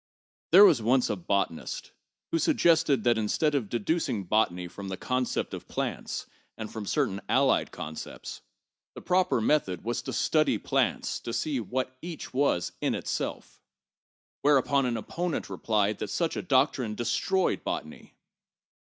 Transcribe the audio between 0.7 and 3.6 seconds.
once a botanist who suggested that instead